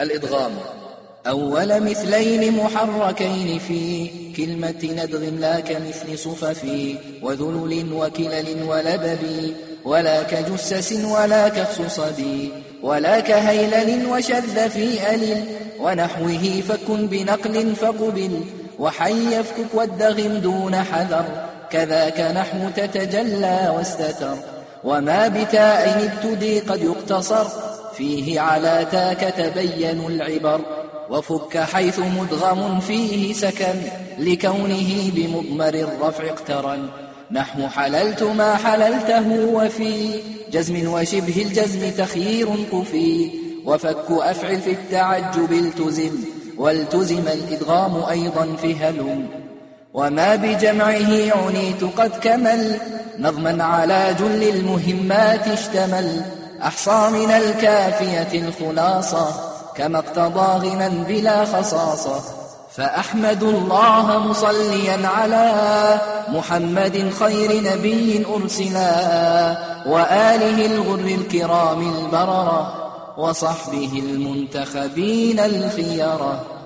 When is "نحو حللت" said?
37.30-38.22